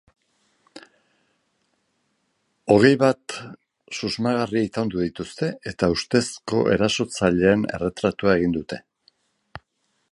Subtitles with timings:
[2.75, 3.35] Hogei bat
[3.99, 8.83] susmagarri itaundu dituzte, eta ustezko erasotzaileen erretratua egin dute.